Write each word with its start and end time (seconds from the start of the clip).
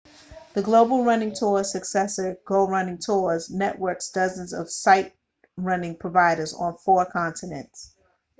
the 0.55 0.63
global 0.63 1.03
running 1.05 1.31
tours 1.31 1.71
successor 1.71 2.35
go 2.43 2.67
running 2.67 2.97
tours 2.97 3.51
networks 3.51 4.09
dozens 4.09 4.51
of 4.51 4.65
sightrunning 4.65 5.99
providers 5.99 6.55
on 6.55 6.75
four 6.77 7.05
continents 7.05 7.93